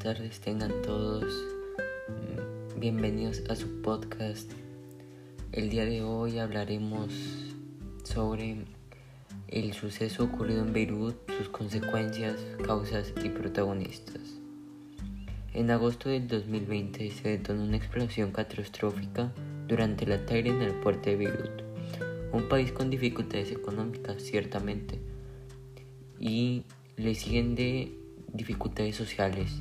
tardes 0.00 0.40
tengan 0.40 0.72
todos. 0.82 1.32
Mm, 2.08 2.80
bienvenidos 2.80 3.40
a 3.48 3.54
su 3.54 3.80
podcast. 3.80 4.50
El 5.52 5.70
día 5.70 5.84
de 5.84 6.02
hoy 6.02 6.40
hablaremos 6.40 7.12
sobre 8.02 8.64
el 9.46 9.72
suceso 9.72 10.24
ocurrido 10.24 10.62
en 10.62 10.72
Beirut, 10.72 11.14
sus 11.38 11.48
consecuencias, 11.48 12.44
causas 12.64 13.12
y 13.22 13.28
protagonistas. 13.28 14.20
En 15.54 15.70
agosto 15.70 16.08
del 16.08 16.26
2020 16.26 17.12
se 17.12 17.28
detonó 17.28 17.62
una 17.62 17.76
explosión 17.76 18.32
catastrófica 18.32 19.32
durante 19.68 20.06
el 20.06 20.12
ataque 20.12 20.48
en 20.48 20.60
el 20.60 20.74
puerto 20.74 21.08
de 21.08 21.14
Beirut, 21.14 21.62
un 22.32 22.48
país 22.48 22.72
con 22.72 22.90
dificultades 22.90 23.52
económicas 23.52 24.22
ciertamente, 24.22 24.98
y 26.18 26.64
le 26.96 27.14
siguen 27.14 27.54
de 27.54 28.00
dificultades 28.32 28.96
sociales, 28.96 29.60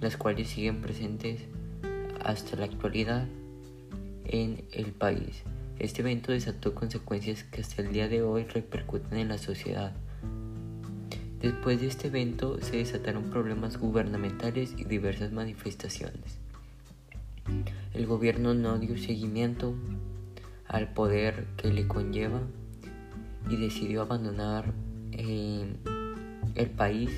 las 0.00 0.16
cuales 0.16 0.48
siguen 0.48 0.80
presentes 0.80 1.42
hasta 2.24 2.56
la 2.56 2.64
actualidad 2.64 3.26
en 4.24 4.64
el 4.72 4.92
país. 4.92 5.42
Este 5.78 6.02
evento 6.02 6.32
desató 6.32 6.74
consecuencias 6.74 7.44
que 7.44 7.60
hasta 7.60 7.82
el 7.82 7.92
día 7.92 8.08
de 8.08 8.22
hoy 8.22 8.44
repercuten 8.44 9.18
en 9.18 9.28
la 9.28 9.38
sociedad. 9.38 9.92
Después 11.40 11.80
de 11.80 11.88
este 11.88 12.08
evento 12.08 12.58
se 12.62 12.78
desataron 12.78 13.24
problemas 13.24 13.76
gubernamentales 13.76 14.74
y 14.78 14.84
diversas 14.84 15.32
manifestaciones. 15.32 16.38
El 17.92 18.06
gobierno 18.06 18.54
no 18.54 18.78
dio 18.78 18.96
seguimiento 18.96 19.74
al 20.66 20.94
poder 20.94 21.46
que 21.56 21.70
le 21.70 21.86
conlleva 21.86 22.40
y 23.50 23.56
decidió 23.56 24.02
abandonar 24.02 24.72
eh, 25.12 25.76
el 26.54 26.70
país 26.70 27.10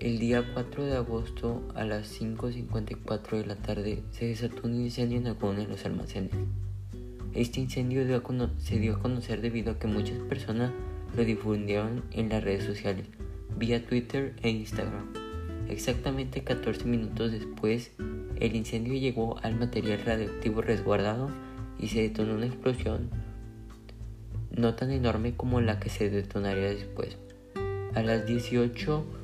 el 0.00 0.18
día 0.18 0.42
4 0.54 0.86
de 0.86 0.96
agosto 0.96 1.62
a 1.74 1.84
las 1.84 2.18
5.54 2.18 3.36
de 3.36 3.46
la 3.46 3.56
tarde 3.56 4.02
se 4.12 4.28
desató 4.28 4.66
un 4.66 4.76
incendio 4.76 5.18
en 5.18 5.26
alguno 5.26 5.60
de 5.60 5.66
los 5.66 5.84
almacenes. 5.84 6.32
Este 7.34 7.60
incendio 7.60 8.00
se 8.58 8.78
dio 8.78 8.96
a 8.96 8.98
conocer 8.98 9.42
debido 9.42 9.72
a 9.72 9.78
que 9.78 9.86
muchas 9.86 10.18
personas 10.20 10.72
lo 11.14 11.22
difundieron 11.22 12.02
en 12.12 12.30
las 12.30 12.42
redes 12.42 12.64
sociales, 12.64 13.08
vía 13.58 13.84
Twitter 13.86 14.34
e 14.42 14.48
Instagram. 14.48 15.12
Exactamente 15.68 16.44
14 16.44 16.86
minutos 16.86 17.32
después, 17.32 17.92
el 18.36 18.56
incendio 18.56 18.94
llegó 18.94 19.38
al 19.42 19.54
material 19.56 20.00
radioactivo 20.02 20.62
resguardado 20.62 21.28
y 21.78 21.88
se 21.88 22.00
detonó 22.00 22.36
una 22.36 22.46
explosión 22.46 23.10
no 24.50 24.74
tan 24.74 24.92
enorme 24.92 25.36
como 25.36 25.60
la 25.60 25.78
que 25.78 25.90
se 25.90 26.08
detonaría 26.08 26.70
después. 26.70 27.18
A 27.94 28.02
las 28.02 28.24
18 28.24 29.19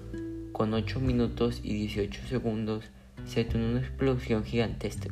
con 0.57 0.73
8 0.73 1.01
minutos 1.01 1.61
y 1.63 1.75
18 1.75 2.29
segundos 2.29 2.87
se 3.27 3.45
detonó 3.45 3.69
una 3.69 3.81
explosión 3.81 4.43
gigantesca. 4.43 5.11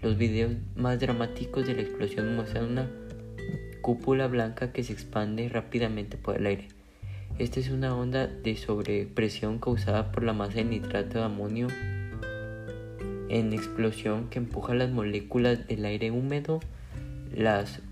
Los 0.00 0.16
videos 0.16 0.52
más 0.74 0.98
dramáticos 0.98 1.66
de 1.66 1.74
la 1.74 1.82
explosión 1.82 2.34
muestran 2.34 2.64
una 2.64 2.90
cúpula 3.82 4.26
blanca 4.26 4.72
que 4.72 4.82
se 4.82 4.94
expande 4.94 5.50
rápidamente 5.50 6.16
por 6.16 6.38
el 6.38 6.46
aire. 6.46 6.68
Esta 7.38 7.60
es 7.60 7.68
una 7.68 7.94
onda 7.94 8.26
de 8.26 8.56
sobrepresión 8.56 9.58
causada 9.58 10.12
por 10.12 10.22
la 10.22 10.32
masa 10.32 10.54
de 10.54 10.64
nitrato 10.64 11.18
de 11.18 11.24
amonio 11.24 11.68
en 13.28 13.52
explosión 13.52 14.30
que 14.30 14.38
empuja 14.38 14.72
las 14.72 14.90
moléculas 14.90 15.68
del 15.68 15.84
aire 15.84 16.10
húmedo 16.10 16.58
las 17.36 17.82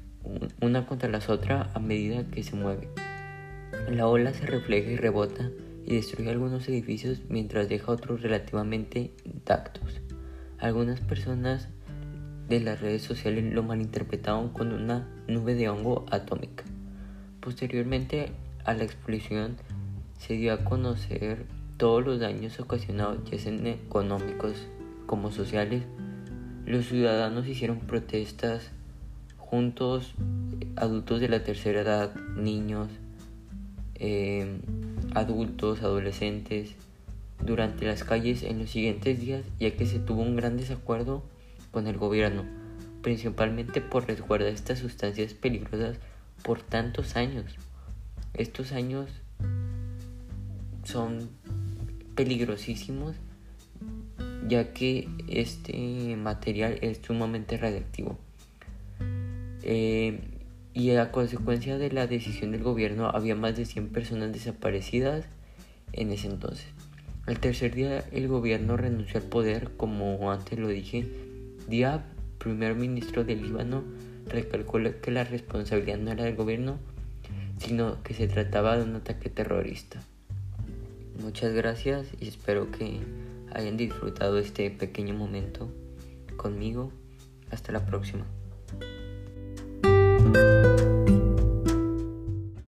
una 0.62 0.86
contra 0.86 1.10
las 1.10 1.28
otras 1.28 1.68
a 1.76 1.80
medida 1.80 2.24
que 2.30 2.42
se 2.42 2.56
mueve. 2.56 2.88
La 3.90 4.06
ola 4.06 4.32
se 4.32 4.46
refleja 4.46 4.90
y 4.90 4.96
rebota 4.96 5.50
y 5.84 5.94
destruye 5.94 6.30
algunos 6.30 6.68
edificios 6.68 7.22
mientras 7.28 7.68
deja 7.68 7.92
otros 7.92 8.22
relativamente 8.22 9.12
intactos. 9.24 10.00
Algunas 10.58 11.00
personas 11.00 11.68
de 12.48 12.60
las 12.60 12.80
redes 12.80 13.02
sociales 13.02 13.44
lo 13.52 13.62
malinterpretaron 13.62 14.50
con 14.50 14.72
una 14.72 15.08
nube 15.28 15.54
de 15.54 15.68
hongo 15.68 16.06
atómica. 16.10 16.64
Posteriormente 17.40 18.32
a 18.64 18.74
la 18.74 18.84
explosión 18.84 19.56
se 20.18 20.34
dio 20.34 20.52
a 20.52 20.64
conocer 20.64 21.46
todos 21.76 22.04
los 22.04 22.20
daños 22.20 22.58
ocasionados, 22.58 23.18
ya 23.30 23.38
sean 23.38 23.66
económicos 23.66 24.66
como 25.06 25.30
sociales. 25.30 25.84
Los 26.66 26.86
ciudadanos 26.86 27.46
hicieron 27.46 27.78
protestas 27.78 28.72
juntos, 29.36 30.14
adultos 30.76 31.20
de 31.20 31.28
la 31.28 31.42
tercera 31.42 31.80
edad, 31.80 32.14
niños, 32.36 32.88
eh, 33.94 34.60
adultos, 35.14 35.82
adolescentes, 35.82 36.74
durante 37.44 37.86
las 37.86 38.04
calles 38.04 38.42
en 38.42 38.58
los 38.58 38.70
siguientes 38.70 39.20
días, 39.20 39.44
ya 39.60 39.74
que 39.76 39.86
se 39.86 39.98
tuvo 39.98 40.22
un 40.22 40.36
gran 40.36 40.56
desacuerdo 40.56 41.22
con 41.70 41.86
el 41.86 41.96
gobierno, 41.96 42.44
principalmente 43.02 43.80
por 43.80 44.06
resguardar 44.06 44.52
estas 44.52 44.80
sustancias 44.80 45.34
peligrosas 45.34 45.98
por 46.42 46.62
tantos 46.62 47.16
años. 47.16 47.56
Estos 48.34 48.72
años 48.72 49.08
son 50.84 51.30
peligrosísimos 52.14 53.14
ya 54.48 54.72
que 54.72 55.08
este 55.28 56.16
material 56.16 56.78
es 56.80 57.00
sumamente 57.04 57.56
radiactivo. 57.56 58.18
Eh, 59.62 60.20
y 60.78 60.94
a 60.94 61.10
consecuencia 61.10 61.76
de 61.76 61.90
la 61.90 62.06
decisión 62.06 62.52
del 62.52 62.62
gobierno 62.62 63.08
había 63.08 63.34
más 63.34 63.56
de 63.56 63.64
100 63.64 63.88
personas 63.88 64.32
desaparecidas 64.32 65.24
en 65.92 66.12
ese 66.12 66.28
entonces. 66.28 66.66
Al 67.26 67.40
tercer 67.40 67.74
día 67.74 68.04
el 68.12 68.28
gobierno 68.28 68.76
renunció 68.76 69.18
al 69.18 69.26
poder, 69.26 69.72
como 69.76 70.30
antes 70.30 70.56
lo 70.56 70.68
dije. 70.68 71.04
Diab, 71.68 72.02
primer 72.38 72.76
ministro 72.76 73.24
del 73.24 73.42
Líbano, 73.42 73.82
recalcó 74.28 74.78
que 75.02 75.10
la 75.10 75.24
responsabilidad 75.24 75.98
no 75.98 76.12
era 76.12 76.22
del 76.22 76.36
gobierno, 76.36 76.78
sino 77.58 78.00
que 78.04 78.14
se 78.14 78.28
trataba 78.28 78.76
de 78.76 78.84
un 78.84 78.94
ataque 78.94 79.30
terrorista. 79.30 80.00
Muchas 81.20 81.54
gracias 81.54 82.06
y 82.20 82.28
espero 82.28 82.70
que 82.70 83.00
hayan 83.52 83.76
disfrutado 83.76 84.38
este 84.38 84.70
pequeño 84.70 85.14
momento 85.14 85.68
conmigo. 86.36 86.92
Hasta 87.50 87.72
la 87.72 87.84
próxima. 87.84 88.26